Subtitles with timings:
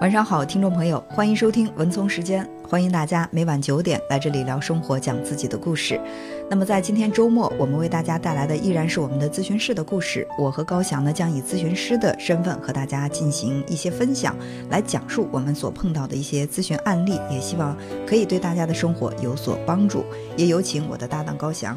[0.00, 6.00] 晚上好，听众朋友，欢迎收听文聪时间，欢迎大家每晚九点来这里聊生活，讲自己的故事。
[6.48, 10.24] 那么在今天周末，我们为大家带来的依然是我们的咨询室的故事。
[10.38, 14.36] 我和高翔呢，将以咨询师的身份和大家进行一些分享，
[14.70, 17.76] 来讲述我们所碰到的一些咨询案例，也希望
[18.06, 20.04] 可以对大家的生活有所帮助。
[20.36, 21.76] 也有请我的搭档高翔。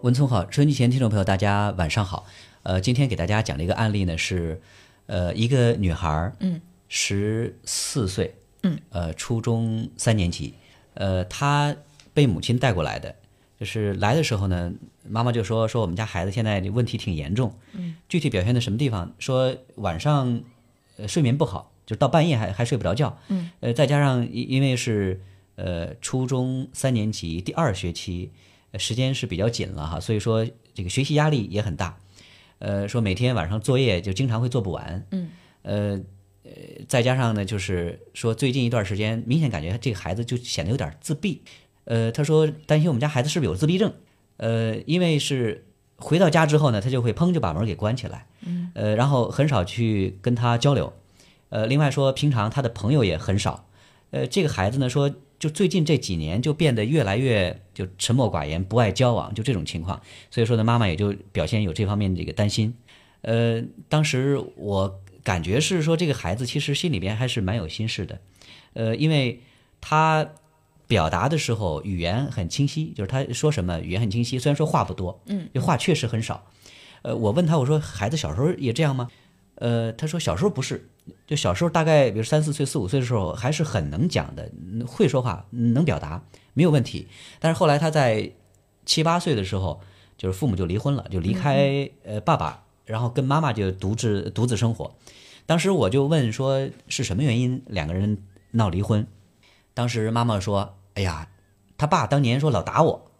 [0.00, 2.26] 文聪好，春节前听众朋友大家晚上好。
[2.64, 4.60] 呃，今天给大家讲的一个案例呢是，
[5.06, 6.60] 呃，一个女孩儿，嗯，
[6.94, 10.52] 十四岁，嗯，呃，初中三年级，
[10.92, 11.74] 呃，他
[12.12, 13.16] 被母亲带过来的，
[13.58, 14.70] 就是来的时候呢，
[15.08, 19.10] 妈妈就说说我们家孩子现在问题挺严重，嗯，具体表现在什么地方？
[19.18, 20.42] 说晚上
[20.98, 25.18] 呃睡眠不好，就到半夜还还睡不着觉，嗯，呃，再加上因因为是
[25.56, 28.30] 呃初中三年级第二学期，
[28.72, 31.96] 呃时间是比较紧了哈，所以说这个学习压力也很大。
[32.58, 35.30] 呃，说每天晚上作业就经常会做不完，嗯，
[35.62, 36.00] 呃，呃，
[36.88, 41.42] 再加上呢，就是说最近一段时间，明显感觉这个孩子就显得有点自闭，
[41.84, 43.92] 呃，他说担心我们家孩子是不是有自闭症，
[44.36, 45.64] 呃，因为是
[45.96, 50.92] 回到家之后呢，他就会砰就把门给关起来，嗯，呃，然后很少去跟他交流，
[51.48, 53.68] 呃，另外说平常他的朋友也很少，
[54.10, 55.14] 呃，这个孩子呢说。
[55.42, 60.00] 就最近这几年就变得越来越就沉默寡言，不爱交往，就这种情况。
[60.30, 62.72] 所以说呢，妈妈也就表现有这方面的这个担心。
[63.22, 68.20] 呃，当时我感觉是说这个孩子其实心里边还是蛮有心事的。
[68.74, 69.40] 呃，因为
[69.80, 70.32] 他
[70.86, 76.46] 表达的时候语言很清晰，就是他说什么语言很清晰，虽然说话不多，嗯，就话确实很少。
[77.02, 79.08] 呃，我问他我说孩子小时候也这样吗？
[79.56, 80.88] 呃，他说小时候不是，
[81.26, 84.50] 就小时候大概比如三四岁、四五岁的时候还是很能讲的，
[84.86, 87.06] 会说话，能表达，没有问题。
[87.38, 88.32] 但是后来他在
[88.84, 89.80] 七八岁的时候，
[90.16, 94.94] 就是父母就离婚了，就离开呃爸爸，然后跟妈妈就独自独自生活。
[95.46, 98.18] 当时我就问说是什么原因两个人
[98.50, 99.06] 闹离婚？
[99.72, 101.26] 当时妈妈说：“哎呀，
[101.78, 103.10] 他爸当年说老打我，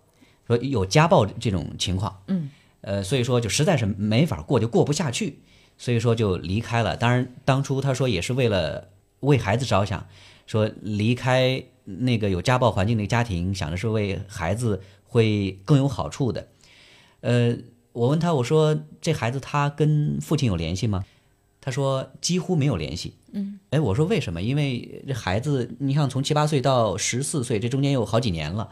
[0.46, 2.50] 说有家暴这种情况，嗯，
[2.82, 5.40] 呃，所以说就实在是没法过，就过不下去。”
[5.78, 6.94] 所以说就离开了。
[6.98, 8.90] 当然，当初他说也是为了
[9.20, 10.06] 为孩子着想，
[10.46, 16.46] 说离开那个有家暴环境的家庭，想的是为孩子会更有好处的。
[17.22, 17.56] 呃，
[17.92, 21.04] 我问他，我说这孩子他跟父亲有联系吗？
[21.60, 23.14] 他说几乎没有联系。
[23.32, 24.42] 嗯，哎，我说为什么？
[24.42, 28.70] 因为这孩子，你像从七八岁到十四岁，这中间有好几年了。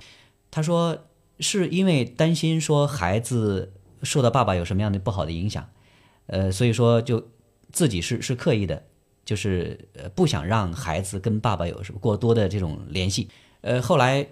[0.50, 0.98] 他说
[1.38, 3.72] 是因为担心说孩子
[4.02, 5.68] 受到爸爸有什么样的不好的影响。
[6.26, 7.28] 呃，所以说就
[7.70, 8.82] 自己是是刻意的，
[9.24, 13.28] 就是呃不想让孩子跟爸爸有什么过多的这种联系。
[13.60, 14.26] 呃，后来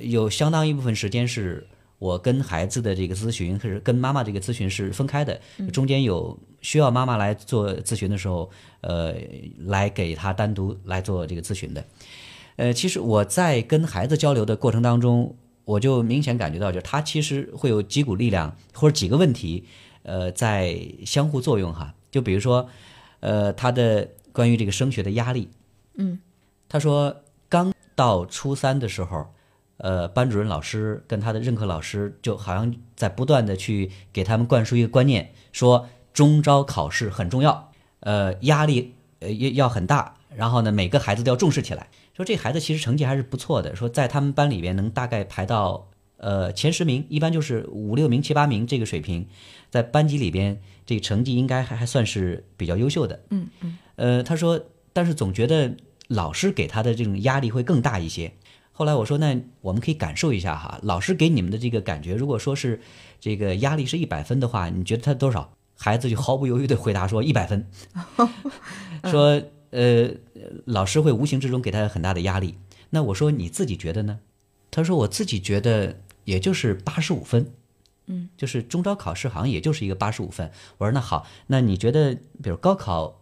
[0.00, 1.66] 有相当一部分时间是
[2.02, 5.40] 我跟孩子的这个咨询，是跟妈妈这个咨询是分开的。
[5.72, 9.14] 中间有需要妈妈来做咨询的时候，呃，
[9.58, 11.84] 来给他单独来做这个咨询的。
[12.56, 19.64] 呃，其实我在跟孩子交流的过程当中，我就明显感觉到，就是他其实会有几股力量或者几个问题。
[20.02, 20.76] 呃，在
[21.06, 22.68] 相互作用哈，就比如说，
[23.20, 25.48] 呃，他的关于这个升学的压力，
[25.94, 26.18] 嗯，
[26.68, 29.31] 他说刚到初三的时候，
[29.82, 41.88] 呃，班主任老师跟他的任课老师就好像在不断的去给他们灌输一个观念，说中招考试很重要，呃，压力呃要要很大，然后呢，每个孩子都要重视起来。
[42.16, 45.88] 说这孩子其实成绩还是不错的，说在他们班里边能大概排到。
[46.18, 49.26] 呃，前十名一般就是五六名、七八名这个水平，
[49.70, 53.24] 在班级里边，这个成绩应该还还算是比较优秀的。
[53.30, 53.78] 嗯嗯。
[53.96, 55.74] 呃，他说，但是总觉得
[56.06, 58.34] 老师给他的这种压力会更大一些。
[58.72, 62.80] 后来我说，那我们可以感受一下哈，老师给你们的这个感觉，如果说是
[63.20, 65.52] 这个压力是一百分的话，你觉得他多少？
[65.76, 67.66] 孩子就毫不犹豫地回答说 一百分。
[69.10, 70.10] 说呃，
[70.64, 72.56] 老师会无形之中给他很大的压力。
[72.90, 74.20] 那我说你自己觉得呢？
[74.70, 75.98] 他说我自己觉得。
[76.24, 77.52] 也就是八十五分，
[78.06, 80.52] 嗯，就是中招考试好像也就是一个八十五分。
[80.78, 83.20] 我说那好，那你觉得比如高考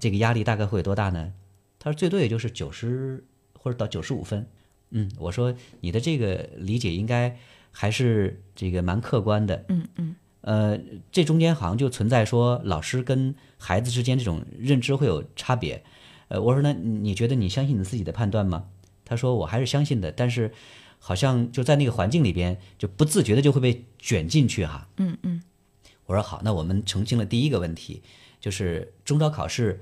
[0.00, 1.32] 这个压力大概会有多大呢？
[1.78, 3.22] 他说最多也就是九十
[3.56, 4.44] 或者到九十五分。
[4.90, 7.36] 嗯，我说你的这个理解应该
[7.70, 9.64] 还是这个蛮客观的。
[9.68, 10.16] 嗯嗯。
[10.42, 10.78] 呃，
[11.12, 15.82] 这中间好像就存在说老师跟孩子之间这种认知会有差别。
[16.28, 18.66] 呃，我说那你觉得你相信你自己的判断吗？
[19.04, 20.52] 他说我还是相信的，但是。
[21.02, 24.86] 好像就在那个环境里边，就不自觉的就会被卷进去哈。
[24.98, 25.42] 嗯嗯，
[26.04, 28.02] 我说好，那我们澄清了第一个问题，
[28.38, 29.80] 就是中招考试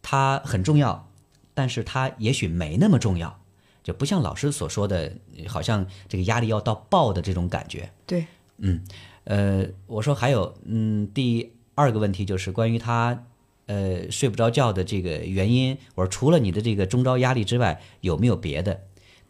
[0.00, 1.10] 它很重要，
[1.52, 3.38] 但是它也许没那么重要，
[3.84, 5.12] 就不像老师所说的，
[5.46, 7.90] 好像这个压力要到爆的这种感觉。
[8.06, 8.26] 对，
[8.56, 8.82] 嗯，
[9.24, 13.26] 呃，我说还有，嗯，第二个问题就是关于他
[13.66, 15.76] 呃睡不着觉的这个原因。
[15.94, 18.80] 我说除了你的这个中招压力之外，有没有别的？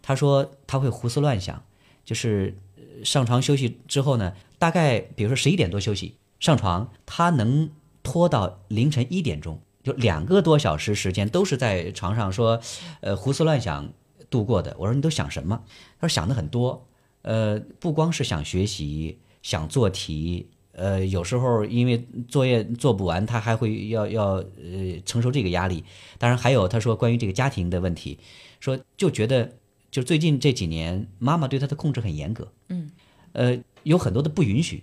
[0.01, 1.65] 他说他会胡思乱想，
[2.05, 2.57] 就是
[3.03, 7.71] 上床休息之后呢，大概比如说十一点多休息上床，他能
[8.05, 12.61] 拖到凌晨一点钟，就两个多小时时间都是在床上说，
[13.01, 13.93] 呃胡思乱想
[14.35, 14.75] 度过的。
[14.77, 15.63] 我说你都想什么？
[16.01, 16.89] 他说想的很多，
[17.23, 20.49] 呃不光是想学习，想做题。
[20.73, 25.85] 呃，有时候因为作业做不完，他还会要要呃承受这个压力。
[26.19, 28.19] 当然还有他说关于这个家庭的问题，
[28.59, 29.53] 说就觉得
[29.93, 32.91] 就最近这几年妈妈对他的控制很严格，嗯，
[33.35, 34.83] 呃有很多的不允许，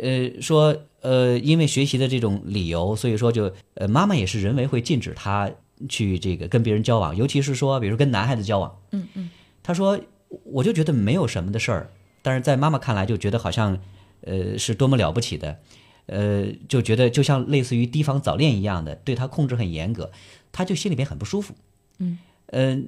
[0.00, 5.50] 呃说呃因为学习的这种理由，所以说就呃妈妈也是人为会禁止他
[5.88, 9.30] 去这个跟别人交往，尤其是说比如跟男孩子交往，嗯嗯，
[9.62, 9.98] 他说
[10.44, 11.90] 我就觉得没有什么的事儿，
[12.22, 13.78] 但是在妈妈看来就觉得好像。
[14.24, 15.58] 呃，是多么了不起的，
[16.06, 20.12] 呃，就觉得就像类似于提防早恋一样的，对他控制很严格，
[20.52, 21.56] 他就心里面很不舒服。
[21.98, 22.78] 嗯，呃，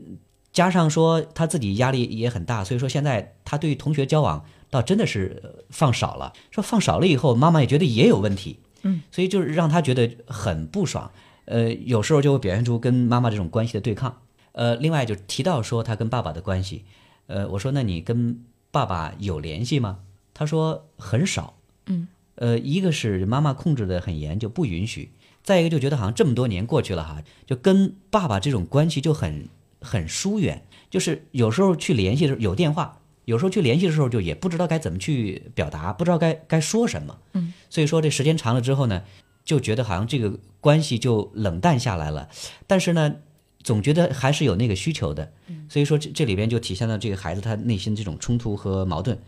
[0.52, 6.32] 加上说他自己压力也很大，所以说现在他对同学交往倒真的是放少了。
[6.52, 8.60] 说放少了以后，妈妈也觉得也有问题。
[8.82, 11.10] 嗯，所以就是让他觉得很不爽。
[11.46, 14.20] 呃，有时候就会表现出跟妈妈这种关系的对抗。
[14.52, 16.84] 呃，另外就提到说他跟爸爸的关系，
[17.26, 19.98] 呃，我说那你跟爸爸有联系吗？
[20.32, 21.54] 他说很少，
[21.86, 25.08] 嗯，呃，一个是妈妈控制的很严，就不允许；
[25.42, 29.48] 再一个就觉得好像这么多年过去了哈，就跟爸爸这种关系就很
[29.80, 39.02] 很疏远，就是有时候去联系的时候有电话，有时候去联系的时候就也不知道该怎么去表达，不知道该该说什么，嗯，所以说这时间长了之后呢，
[39.44, 42.28] 就觉得好像这个关系就冷淡下来了，
[42.66, 43.16] 但是呢，
[43.62, 45.32] 总觉得还是有那个需求的，
[45.68, 49.18] 所以说这这里边就体现了这个孩子他内心这种冲突和矛盾。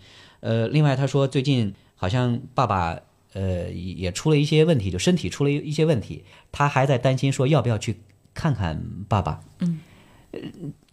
[0.41, 2.99] 呃，另外他说最近好像爸爸
[3.33, 8.01] 呃也出了一些问题，就身体出了一些问题，他还在担心说要不要去
[8.33, 9.41] 看看爸爸。
[9.61, 9.81] 嗯，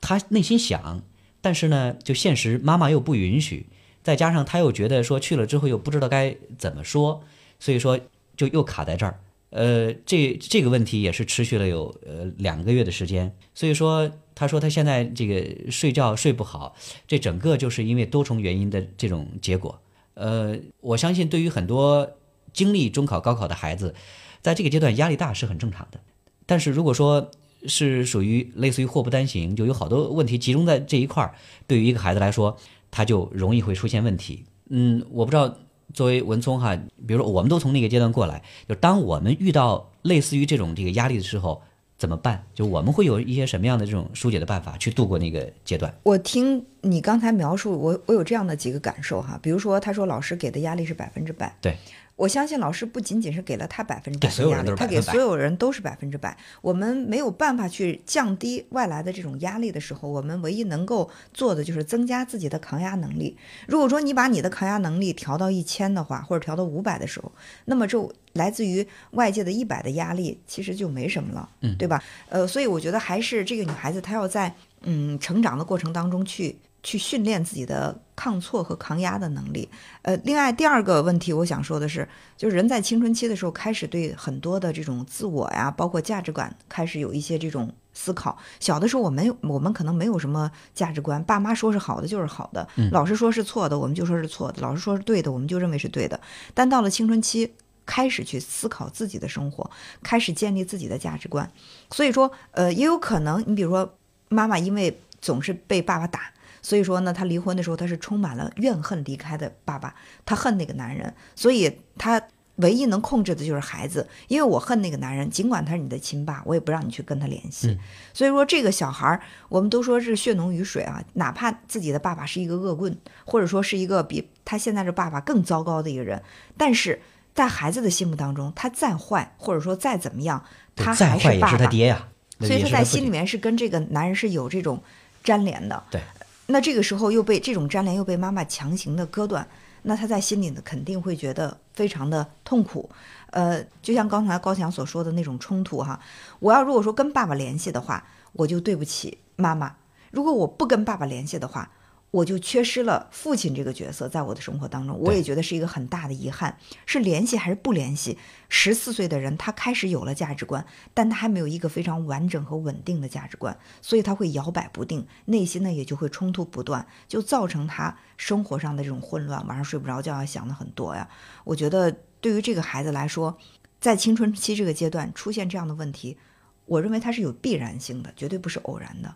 [0.02, 1.02] 他内心想，
[1.40, 3.68] 但是呢，就现实妈妈又不允许，
[4.02, 7.24] 再加上他又觉得说去了之后又不知道该怎么说，
[7.60, 8.00] 所以说
[8.36, 9.20] 就又卡在这儿。
[9.50, 14.12] 呃，这这个问题也是持续了有呃两个月的时间，所以说。
[14.36, 16.76] 他说他现在这个睡觉睡不好，
[17.08, 19.80] 这整个就是因为多重原因的这种结果。
[20.16, 22.18] 呃，我相信对于很多
[22.52, 23.94] 经历中考、高考的孩子，
[24.42, 26.00] 在这个阶段压力大是很正常的。
[26.48, 27.30] 但是如果说
[27.68, 31.36] 是属于类似于祸不单行，就有好多问题集中在这一块儿，
[31.68, 32.58] 对于一个孩子来说，
[32.90, 34.46] 他就容易会出现问题。
[34.70, 35.60] 嗯，我不知道
[35.94, 36.76] 作为文聪哈，
[37.08, 41.62] 比如说我们都从那个阶段过来，就当我们遇到类似于这种这个压力的时候。
[41.96, 42.44] 怎么办？
[42.54, 45.94] 就我们会有一些什么样的这种疏解的办法去度过那个阶段？
[46.04, 51.76] 我听你刚才描述，我我有这样的几个感受哈，比如说他说老师给的压力是百分之百，对。
[52.16, 56.38] 我相信老师不仅仅是给了他百分之百的压力，他给所有人都是百分之百。
[56.62, 63.36] 我们没有办法去降低外来的这种压力的时候，我们唯一能够做的就是增加自己的抗压能力。
[63.68, 67.32] 如果说你把你的抗压能力调到一千的话，或者调到五百的时候，
[67.66, 67.98] 那么这
[68.34, 72.02] 来自于外界的一百的压力其实就没什么了，嗯，对吧？
[72.30, 74.54] 呃，所以我觉得还是这个女孩子她要在
[74.84, 76.56] 嗯成长的过程当中去。
[76.84, 79.68] 去训练自己的抗挫和抗压的能力。
[80.04, 88.38] 呃，另外第二个问题，我想说的是，就是人在青春期的时候开始对很多的这种自我呀，包括价值观，开始有一些这种思考。
[88.60, 96.20] 小的时候，我们我们可能没有什么价值观，爸妈说是好的就是好的，老师说是错的，我们就说是错的；老师说是对的，我们就认为是对的。
[96.54, 97.54] 但到了青春期，
[97.86, 99.70] 开始去思考自己的生活，
[100.02, 101.50] 开始建立自己的价值观。
[101.92, 103.98] 所以说，呃，也有可能，你比如说，
[104.28, 106.32] 妈妈因为总是被爸爸打。
[106.64, 109.94] 所以说呢，他离婚的时候，他是充满了怨恨离开的爸爸，
[110.26, 112.20] 他恨那个男人，所以他
[112.56, 114.08] 唯一能控制的就是孩子。
[114.30, 117.78] 因为我恨那个男人，尽管他是你的亲爸，我也不让你去跟他联系。
[118.14, 126.24] 所以说，这个小孩儿，我们都说是血浓于水啊，哪怕自己的爸爸是一个恶棍，或者说是一个比他现在的爸爸更糟糕的一个人，
[126.58, 127.02] 但是
[127.34, 130.42] 在孩子的心目当中，他再坏，或者说再怎么样，
[130.76, 131.58] 他还是爸爸。
[131.58, 132.08] 他爹呀，
[132.40, 134.82] 所以他在心里面是跟这个男人是有这种
[135.26, 135.84] 粘连的。
[135.92, 136.00] 对。
[136.48, 139.48] 那这个时候又被这种粘连又被妈妈强行的割断，
[139.84, 142.90] 那他在心里呢肯定会觉得非常的痛苦，
[143.32, 146.00] 呃，就像刚才高强所说的那种冲突哈，
[146.40, 149.76] 我要如果说跟爸爸联系的话，我就对不起妈妈；
[150.12, 151.70] 如果我不跟爸爸联系的话。
[152.14, 156.60] 我就缺失了父亲这个角色，在我的生活当中，我也觉得是一个很大的遗憾。
[156.86, 158.20] 是联系还是不联系？
[158.50, 171.10] 十四岁的人，他开始有了价值观，但他还没有一个非常完整和稳定的价值观，所以他会摇摆不定，内心呢也就会冲突不断，就造成他生活上的这种混乱，晚上睡不着觉，想的很多呀。
[171.44, 171.92] 我觉得
[172.22, 173.36] 对于这个孩子来说，
[173.82, 176.20] 在青春期这个阶段出现这样的问题，
[176.68, 179.16] 我认为它是有必然性的，绝对不是偶然的。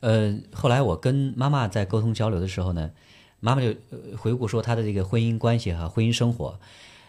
[0.00, 2.90] 呃，后来我跟妈妈在沟通交流的时候呢，
[3.40, 6.58] 妈妈就呃回顾说她的这个婚姻关系哈、婚姻生活。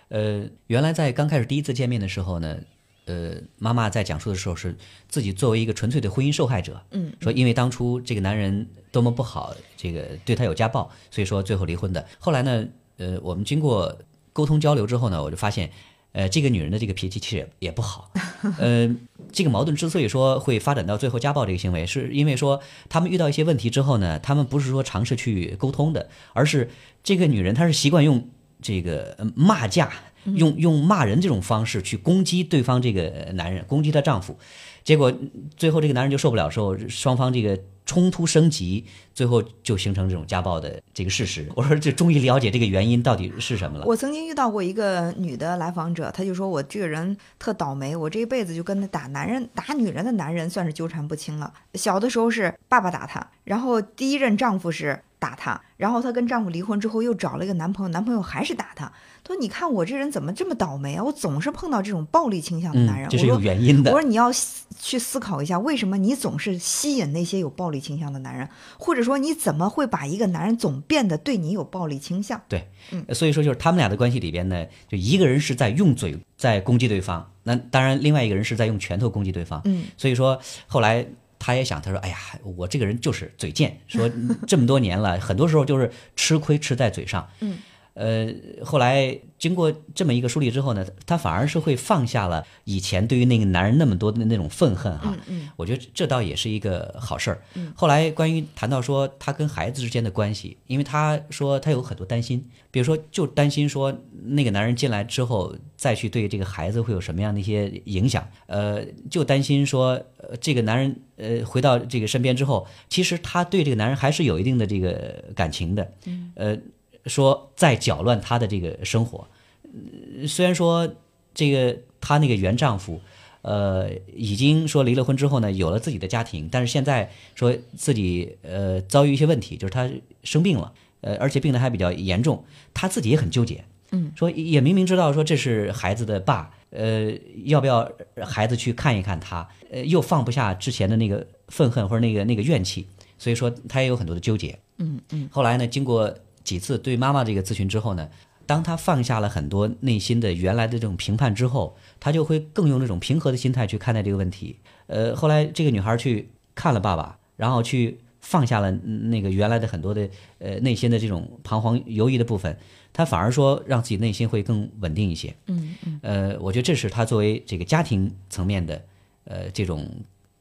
[0.10, 2.58] 呃，原来在刚开始第一次见面的时候呢，
[3.06, 4.76] 呃，妈妈在讲述的时候是
[5.08, 12.06] 自己作为一个纯粹的婚姻受害者，嗯，说因为当初这个男人多么不好，这个对她有家暴，所以说最后离婚的。
[12.20, 12.68] 后来呢，
[12.98, 13.98] 呃，我们经过
[14.32, 15.72] 沟通交流之后呢，我就发现，
[16.14, 18.12] 呃，这个女人的这个脾气其实也也不好，
[18.60, 18.96] 呃，
[19.32, 26.70] 这个矛盾之所以说会发展到最后家暴这个行为，是因为说他们遇到一些问题之后呢，他们不是说尝试去沟通的，而是
[27.04, 28.30] 这个女人她是习惯用
[28.62, 29.92] 这个呃骂架，
[30.26, 34.38] 用用骂人这种方式去攻击对方这个男人，攻击她丈夫，
[34.84, 35.12] 结果
[35.58, 41.50] 最后这个男人就受不了之后，双方这个冲突升级，最后就形成这种家暴的这个事实。
[41.56, 43.86] 我说这终于了解这个原因到底是什么了。
[43.86, 51.54] 我曾经遇到过一个女的来访者，她就说我这个人特倒霉，我这一辈子就跟打男人、打女人的男人算是纠缠不清了。
[51.74, 58.92] 小的时候是爸爸打她，然后第一任丈夫是打她，然后她跟丈夫离婚之后又找了一个男朋友，男朋友还是打她。
[59.24, 61.04] 她说：“你看我这人怎么这么倒霉啊？
[61.06, 63.08] 我总是碰到这种暴力倾向的男人。
[63.08, 63.90] 嗯，这是有原因的。
[63.94, 64.30] 我说你要
[64.78, 72.42] 去思考一下，为什么你总是吸引那些有暴力倾向的男人，或者说你怎么会把一个男人总变得对你有暴力倾向？
[72.50, 79.62] 对，嗯所以说就是他们俩的关系里边呢，就一个人是在用嘴在攻击对方，那当然另外一个人是在用拳头攻击对方。
[79.64, 80.38] 嗯，所以说
[80.68, 81.08] 后来
[81.44, 82.18] 他也想，他说：“哎呀，
[82.56, 84.10] 我这个人就是嘴贱，说
[84.48, 87.58] 这么多年了， 很多时候就是吃亏吃在嘴上。”嗯。
[87.94, 88.28] 呃，
[88.64, 95.16] 后来经过这么一个梳理之后呢，他反而是会放下了以前对于那个男人那么多的那种愤恨哈。
[95.28, 97.42] 嗯我觉得这倒也是一个好事儿。
[97.54, 97.72] 嗯。
[97.76, 115.92] 后来关于谈到说他跟孩子之间的关系，因为他说他有很多担心，比如说就担心说那个男人进来之后再去对这个孩子会有什么样的一些影响，呃，就担心说呃这个男人呃回到这个身边之后，其实他对这个男人还是有一定的这个感情的，
[116.36, 116.58] 呃，
[117.06, 119.28] 说在搅乱她的这个生活。
[119.64, 120.94] 呃虽然说
[121.34, 123.02] 这个她那个原丈夫，
[123.42, 129.90] 呃，已经说离了婚之后呢，有了自己的家庭，但是现在说自己呃遭遇一些问题，就是她
[130.24, 137.12] 生病了，呃，而且病得还比较严重，她自己也很纠结，嗯，说也明明知道说这是孩子的爸，呃，
[137.46, 137.92] 要不要
[138.24, 145.28] 孩子去看一看他，呃，又放不下之前的那个愤恨或者那个那个怨气，所以说她也有很多的纠结，嗯嗯。
[145.32, 148.10] 后来呢，经过几次对妈妈这个咨询之后呢，
[148.46, 154.58] 当他放下了很多内心的原来的这种评判之后，他就会更用这种平和的心态去看待这个问题。
[154.88, 160.10] 呃，后来这个女孩去看了爸爸，然后去放下了嗯那个原来的很多的
[160.40, 162.58] 呃内心的这种彷徨犹豫的部分，
[162.92, 165.34] 她反而说让自己内心会更稳定一些。
[165.48, 168.82] 嗯嗯呃，我觉得这是她作为这个家庭层面的
[169.24, 169.90] 呃这种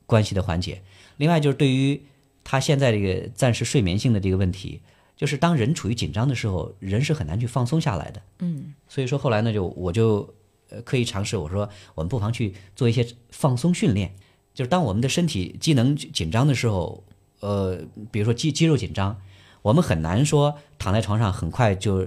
[0.07, 0.83] 关系的缓解。
[1.17, 2.01] 另外就是对于
[2.43, 4.81] 她现在这个暂时睡眠性的这个问题，
[5.23, 8.21] 就是当人处于紧张的时候，人是很难去放松下来的。
[8.41, 10.29] 嗯所以说后来呢，就我就
[10.69, 14.17] 呃刻意尝试，我说我们不妨去做一些放松训练，
[14.53, 17.05] 就是当我们的身体机能紧张的时候，
[17.39, 17.79] 呃，
[18.11, 19.17] 比如说肌肌肉紧张，
[19.63, 21.99] 我们很难说躺在床上很快就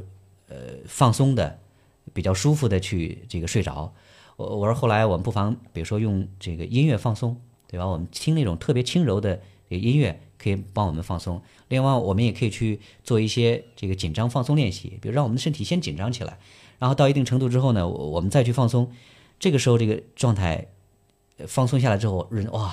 [0.50, 1.58] 呃放松的
[2.14, 3.94] 比较舒服的去这个睡着。
[4.36, 7.88] 我我说后来我们不妨比如说用这个音乐放松，对吧？
[7.88, 11.42] 我们听那种特别轻柔的音乐，可以帮我们放松。
[11.70, 16.38] 另外，我们也可以去做一些这个紧张放松练习，比如让我们的身体先紧张起来，
[16.78, 18.92] 然后到一定程度之后呢，我我们再去放松。
[19.40, 20.68] 这个时候，这个状态
[21.38, 22.72] 呃放松下来之后，人哇，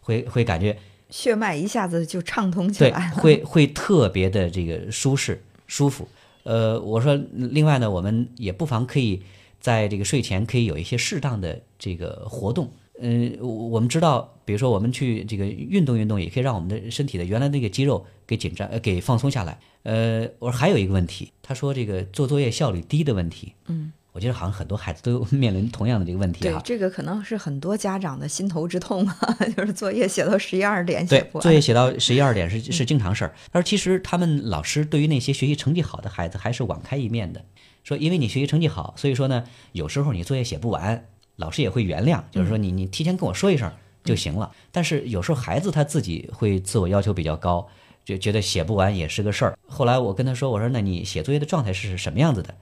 [0.00, 0.78] 会会感觉
[1.10, 3.16] 血脉一下子就畅通起来，了。
[3.16, 6.08] 会会特别的这个舒适舒服。
[6.44, 9.22] 呃，我说另外呢，我们也不妨可以
[9.60, 12.72] 在这个睡前可以有一些适当的这个活动。
[13.00, 19.58] 嗯、我我们知道，比如说我们去这个运动运动，也可以让我们的身体的原来那个肌肉给紧张呃给放松下来。
[19.82, 23.54] 呃，我说还有一个问题，他说这个做作业效率低的问题。
[23.66, 26.60] 嗯，我觉得好像很多孩子都 面临同样的这个问题哈。
[26.60, 31.42] 对这个可能是很多家长的心头之痛啊， 就是作业写到十一二点写不，完。
[31.42, 33.34] 作业写到十一二点是是经常事儿。
[33.52, 37.44] 他说其实他们老师对于那些学习成绩好的孩子还是网开一面的，
[37.82, 41.06] 说因为你学习成绩好，所以说呢，有时候你作业写不完，
[41.40, 43.68] 老师也会原谅，就是说你你提前跟我说一声
[44.04, 44.52] 就行了。
[44.70, 47.66] 但是有时候孩子他自己会自我要求比较高，
[48.04, 49.58] 就觉得写不完也是个事儿。
[49.66, 52.54] 后来我跟他说，我说那你写作业的状态是什么样子的？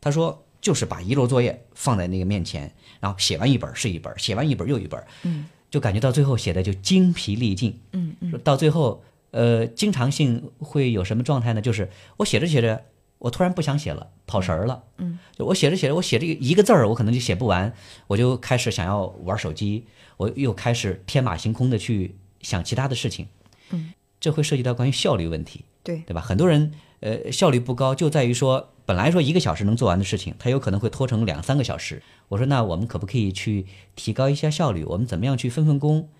[0.00, 7.78] 他说就是把一摞作业放在那个面前，然后写完一本是一本，写完一本又一本，嗯，就感觉到最后写的就精疲力尽。
[7.92, 11.60] 嗯嗯说到最后，呃，经常性会有什么状态呢？
[11.60, 12.82] 就是我写着写着，
[13.24, 14.84] 我突然不想写了，跑神儿了。
[14.98, 17.72] 嗯，就我写着写着，我写这个一个字儿，我可能就写不完，
[18.06, 19.86] 我就开始想要玩手机，
[20.18, 23.26] 我又开始天马行空的去想其他的事情。
[23.70, 26.20] 嗯，这会涉及到关于效率问题，对，对吧？
[26.20, 32.02] 很多人呃效率不高，就在于说本来说一个小时能做完的事情，他有可能会拖成两三个小时。
[32.28, 33.64] 我说那我们可不可以去
[33.96, 34.84] 提高一下效率？
[34.84, 36.10] 我们怎么样去分分工？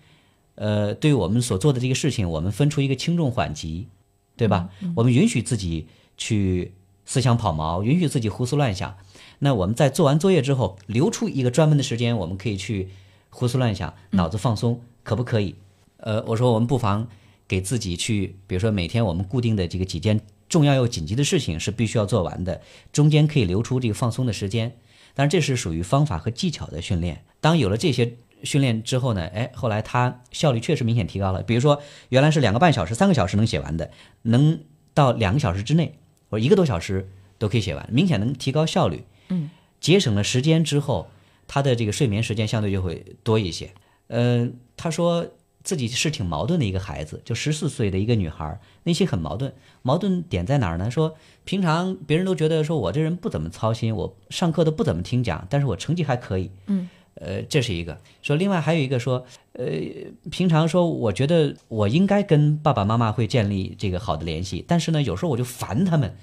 [0.55, 3.89] 呃，对于我们所做的这个事情，我们分出一个轻重缓急，
[4.35, 4.69] 对吧？
[4.95, 6.73] 我们允许自己去
[7.05, 8.95] 思想跑毛，允许自己胡思乱想。
[9.39, 12.89] 那我们在做完作业之后，留出一个专门的时间，我们可以去
[13.29, 15.55] 胡思乱想，脑子放松，可不可以？
[15.97, 17.07] 呃，我说我们不妨
[17.47, 24.77] 给自己去，比如说每天我们固定的这个几件重要又紧急的事情是必须要做完的，中间可以留出这个放松的时间。
[25.13, 27.23] 当然，这是属于方法和技巧的训练。
[27.39, 31.41] 当有了这些训练之后呢，哎，后来他效率确实明显提高了。
[31.41, 33.91] 比如说，原来是两个半小时、三个小时能写完的，
[34.23, 34.59] 能
[34.93, 35.97] 到两个小时之内
[36.35, 39.05] 或者一个多小时都可以写完，明显能提高效率。
[39.29, 39.49] 嗯，
[39.79, 41.07] 节省了时间之后，
[41.47, 43.71] 他的这个睡眠时间相对就会多一些。
[44.07, 45.25] 呃，他说
[45.63, 49.53] 自己是挺矛盾的一个孩子，就十四岁的一个女孩，内心很矛盾。
[49.81, 50.91] 矛盾点在哪儿呢？
[50.91, 51.15] 说
[51.45, 56.51] 平常别人都觉得说我这人不怎么操心，我上课都不怎么听讲，但是我成绩还可以。
[56.67, 56.89] 嗯。
[57.15, 57.97] 呃，这是一个。
[58.21, 59.65] 说，另外还有一个说，呃，
[60.29, 66.15] 平常说我觉得我应该跟爸爸妈妈会建立这个好的联系，但是呢，有时候我就烦他们，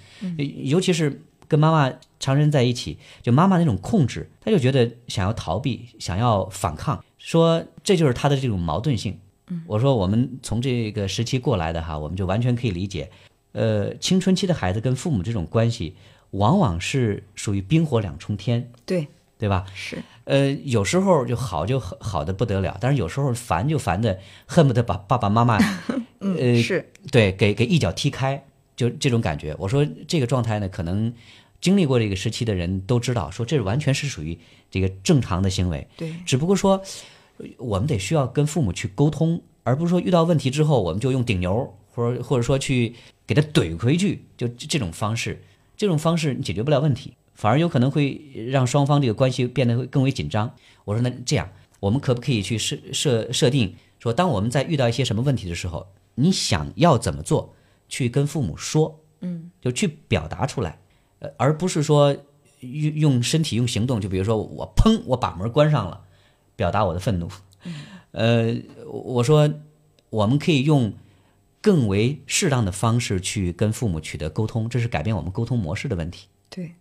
[0.62, 9.18] 尤其是跟妈妈常人在一起，就妈妈那种控制，他就觉得想要逃避，想要反抗，说这就是他的这种矛盾性。
[9.66, 13.10] 我说我们从这个时期过来的哈，我们就完全可以理解，
[13.52, 15.94] 呃，青春期的孩子跟父母这种关系，
[16.30, 19.08] 往往是属于冰火两重天，对，
[19.42, 19.64] 对吧？
[19.74, 25.58] 是，呃，有时候就好就好好的不得了，但是有时候烦就烦的恨不得把爸爸妈妈，
[26.22, 28.44] 嗯，呃，是，对，给给一脚踢开，
[28.76, 29.52] 就这种感觉。
[29.58, 31.12] 我说这个状态呢，可能
[31.60, 34.38] 经历过这个时期的人都知道，说这完全是属于
[34.70, 36.80] 这个正常的行为，对，只不过说
[37.56, 42.94] 我们得需要跟父母去沟通，而不是说遇到问题之后我们就用顶牛，或者或者说去
[43.26, 45.42] 给他怼回去，就这种方式，
[45.76, 47.14] 这种方式解决不了问题。
[47.34, 50.54] 反而有可能会让双方这个关系变得会更为紧张。
[50.84, 51.48] 我说那这样，
[51.80, 57.54] 我们可不可以去设设设定，说当我们在遇到一些什么问题的时候，你想要怎么做，
[57.88, 60.78] 去跟父母说，嗯，就去表达出来，
[61.20, 62.16] 呃，而不是说
[62.60, 66.02] 用用身体用行动，就比如说我砰，我把门关上了，
[66.54, 67.28] 表达我的愤怒。
[68.10, 68.54] 呃，
[68.86, 69.50] 我说
[70.10, 70.92] 我们可以用
[71.60, 76.26] 更为适当的方式去跟父母取得沟通，这是改变我们沟通模式的问题。
[76.50, 76.74] 对，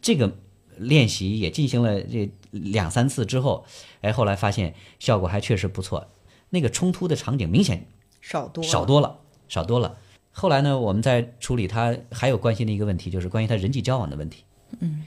[0.00, 0.36] 这个
[0.76, 3.64] 练习也进行了这两三次之后，
[4.00, 6.08] 哎，后来发现效果还确实不错，
[6.50, 7.86] 那个冲突的场景明显
[8.20, 9.98] 少多少多了，少多了。
[10.30, 14.44] 后来呢，我们在处理他还有关心的一个问题，就是关于他人际交往的问题。
[14.80, 15.04] 嗯，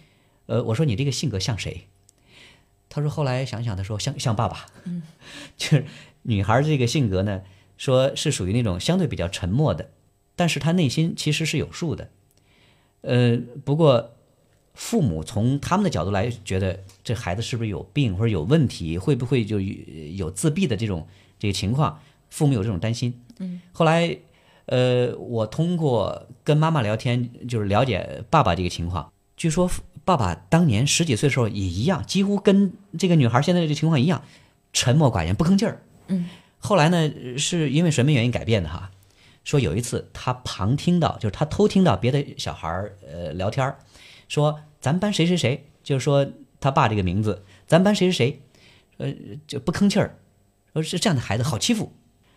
[0.47, 1.87] 呃，我说你这个性格像谁？
[2.89, 4.65] 他说后来想想，他说像像爸爸。
[4.83, 5.03] 嗯，
[5.55, 5.85] 就是
[6.23, 7.43] 女孩这个性格呢，
[7.77, 9.91] 说是属于那种相对比较沉默的，
[10.35, 12.09] 但是她内心其实是有数的。
[13.01, 14.17] 呃，不过
[14.73, 21.07] 父母从他们的角度来觉得这孩子是不是有病或者有问题，会不会就有自闭的这种
[21.37, 23.13] 这个情况，父母有这种担心。
[23.39, 24.17] 嗯，后来
[24.65, 29.11] 呃，我通过跟妈妈聊天，就是了解爸爸这个情况。
[29.35, 29.69] 据说
[30.05, 34.23] 爸爸当年十几岁的时候也一样，几乎跟这个女孩现在这个情况一样，
[34.71, 35.81] 沉默寡言，不吭气儿。
[36.07, 36.29] 嗯，
[36.59, 38.91] 后来呢，是因为什么原因改变的哈？
[39.43, 43.79] 说有一次他旁听到，就是他偷听到别的小孩儿呃聊天儿，
[44.31, 46.25] 说咱班谁谁谁，就是说
[46.61, 48.41] 他爸这个名字，咱班谁谁谁，
[48.95, 49.13] 呃
[49.45, 50.19] 就不吭气儿，
[50.71, 51.91] 说是这样的孩子好欺负。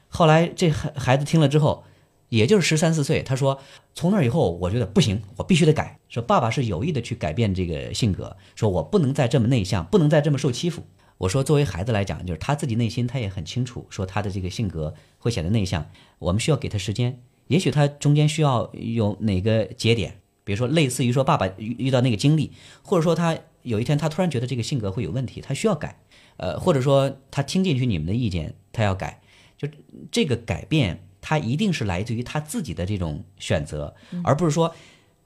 [0.09, 1.85] 后来这孩孩子听了之后，
[2.31, 3.61] 也就是十三四岁，他说
[3.95, 6.01] 从那以后我觉得不行，我必须得改。
[6.09, 10.83] 说爸爸是有意的去改变这个性格，说我不能再这么内向，不能再这么受欺负。
[11.19, 17.23] 我说作为孩子来讲，就是他自己内心他也很清楚，说他的这个性格会显得内向，我们需要给他时间。
[17.47, 22.53] 也许他中间需要有哪个节点，比如说类似于说爸爸遇遇到那个经历，
[22.83, 25.99] 或者说他有一天他突然觉得这个性格会有问题，他需要改，
[26.37, 29.21] 呃，或者说他听进去你们的意见，他要改，
[29.57, 29.67] 就
[30.13, 34.75] 这个改变，他一定是来自于他自己的这种选择，而不是说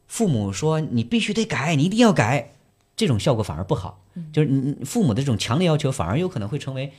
[0.06, 2.54] 父母说你必须得改，你一定要改，
[2.96, 4.04] 这种效果反而不好。
[4.32, 6.92] 就是你父母的这种强烈要求，反而有可能会成为。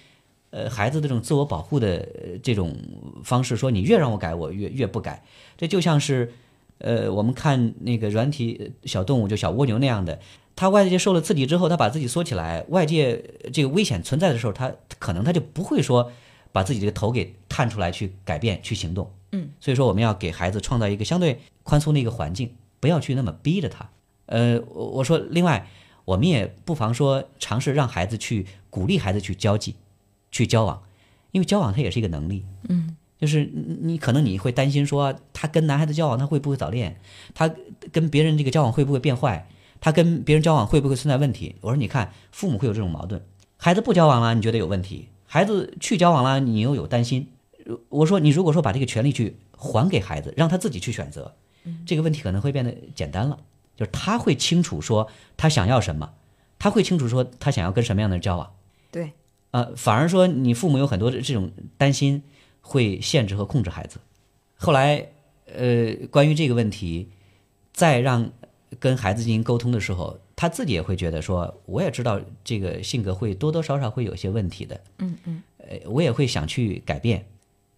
[0.52, 2.04] 呃，孩子的这种自我保护的
[2.42, 2.76] 这种
[3.24, 5.24] 方式，说你越让我改，我越越不改。
[5.56, 6.34] 这就像是，
[6.80, 10.20] 呃，我们看那个软体小动物，就小蜗牛那样的，
[10.56, 16.12] 它外界受了刺激之后，它把自己缩起来，外界这个危险存在的时候，它可能它就不会说
[16.52, 19.12] 把自己这个头给探出来去改变去行动。
[19.32, 23.90] 嗯，所以说我们要给孩子创造一个相对宽松的一个环境，不要去那么逼着他。
[24.26, 25.68] 呃，我我说，另外，
[26.06, 29.76] 我们也不妨说尝试让孩子去鼓励孩子去交际，
[30.32, 30.82] 去交往，
[31.32, 32.46] 因为交往它也是一个能力。
[32.68, 37.00] 嗯，就是你你可能你会担心说，他跟男孩子交往他会不会早恋？
[37.34, 37.54] 他
[37.92, 39.48] 跟别人这个交往会不会变坏？
[39.82, 41.56] 他跟别人交往会不会存在问题？
[41.62, 43.22] 我说你看，父母会有这种矛盾，
[43.58, 47.28] 孩子不交往了，你觉得有问题；孩子去交往了，你又有担心。
[47.90, 51.36] 我说你如果说把这个权利去还给孩子，让他自己去选择，
[51.86, 53.38] 这个问题可能会变得简单了。
[53.78, 56.12] 就是他会清楚说他想要什么，
[56.58, 58.52] 他会清楚说他想要跟什么样的人交往。
[58.92, 59.14] 对，
[59.52, 62.24] 呃，反而说你父母有很多的这种担心，
[62.62, 64.00] 会限制和控制孩子。
[64.56, 65.08] 后来，
[65.46, 67.10] 呃，关于这个问题，
[67.74, 68.32] 再让
[68.80, 74.82] 跟孩子进行沟通的时候，他自己也会觉得说，我也知道这个性格会多多少少会有些问题的。
[75.00, 77.26] 嗯嗯，呃，我也会想去改变。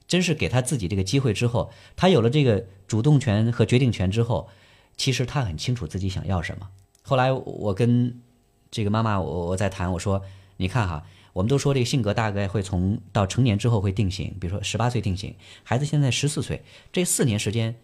[0.07, 4.49] 真是给他自己这个机会之后，他有了这个主动权和决定权之后，
[4.97, 6.67] 其实他很清楚自己想要什么。
[7.01, 8.19] 后来我跟
[8.69, 10.21] 这个妈妈，我我在谈，我说，
[10.57, 17.75] 你看哈，我们都说这个性格大概会从到成年之后会定型，比如说十八岁定型，孩子现在十四岁，这四年时间，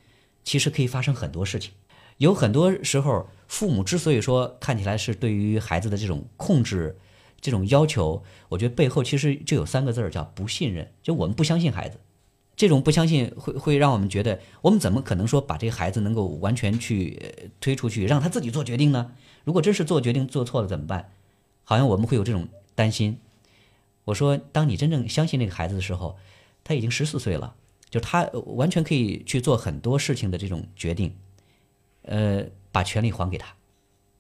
[0.44, 1.72] 其实可以发生很多事情。
[2.18, 6.98] 有很多时候，父母之所以说看起来是对于孩子的这种控制、
[7.40, 12.00] 这种要求，我觉得背后其实就有三个字儿叫不信任，就我们不相信孩子。
[12.56, 17.22] 这种不相信会会让我们觉得，我们怎么可能说把这个孩子能够完全去
[17.62, 19.12] 推出去，让他自己做决定呢？
[19.44, 21.12] 如果真是做决定做错了怎么办？
[21.64, 23.20] 好像我们会有这种担心。
[24.08, 26.18] 我说，当你真正相信那个孩子的时候，
[26.64, 27.54] 他已经十四岁了，
[27.90, 31.14] 就他完全可以去做很多事情的这种决定。
[32.04, 33.54] 呃，把权利还给他。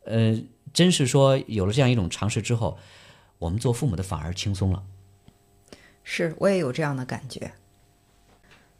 [0.03, 0.37] 呃，
[0.73, 2.77] 真是说有了这样一种尝试之后，
[3.39, 4.83] 我们做父母的反而轻松了。
[6.03, 7.53] 是我也有这样的感觉。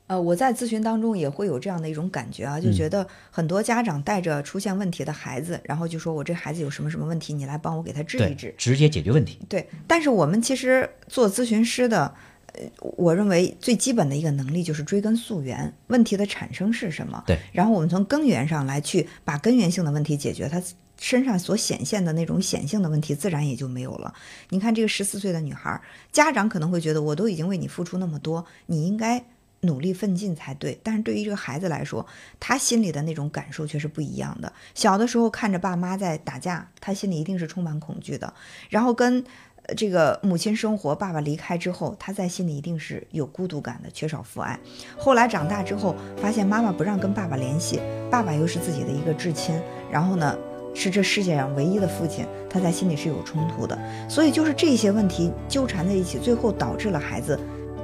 [0.07, 9.37] 呃，我在咨询当中也会有这样的一种感觉啊，就觉得很多家长带着出现问题的孩子，然后就说我这孩子有什么什么问题，你来帮我给他治一治，直接解决问题。
[9.49, 12.13] 对，但是我们其实做咨询师的，
[12.53, 17.21] 呃，我认为最基本的一个能力就是追根溯源，问题的产生是什么？
[17.27, 20.63] 对，然后我们从根源上来去把根源性的问题解决，他
[20.97, 24.13] 身上所显现的那种显性的问题自然也就没有了。
[24.51, 25.81] 你看这个十四岁的女孩，
[26.13, 29.21] 家长可能会觉得我都已经为你付出那么多，你应该。
[29.67, 32.03] 努力奋进才对，但是对于这个孩子来说，
[32.39, 34.51] 他心里的那种感受却是不一样的。
[34.73, 38.33] 小的时候看着爸妈在打架，他心里一定是充满恐惧的。
[38.69, 39.23] 然后跟
[39.75, 44.57] 这个母亲生活，爸爸离开之后，他在心里一定是有孤独感的，缺少父爱。
[44.97, 50.37] 后来长大之后，发现妈妈不让跟爸爸联系，爸爸又是自己的一个至亲，然后呢
[50.73, 53.77] 是这世界上唯一的父亲，他在心里是有冲突的。
[54.09, 57.37] 所以就是这些问题纠缠在一起，最后导致了孩子。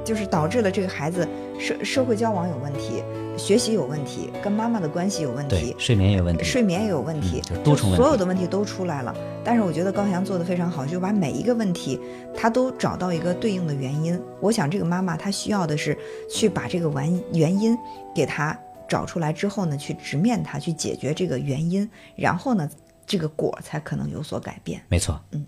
[0.04, 1.26] 就是导致了这个孩子
[1.58, 3.02] 社社会交往有问题，
[3.36, 9.14] 学习有问题，跟妈妈的关系有问题，睡眠也有问题，睡眠也有问题，多重所有的问题都出来了。
[9.42, 11.98] 但是我觉得高翔做的非常好，就把每一个问题
[12.34, 14.20] 他都找到一个对应的原因。
[14.40, 15.96] 我想这个妈妈她需要的是
[16.30, 17.76] 去把这个完原因
[18.14, 22.68] 给他找出来之后呢，去直面他，去解决这个原因，然后呢，
[23.06, 24.80] 这个果才可能有所改变。
[24.88, 25.44] 没错，嗯。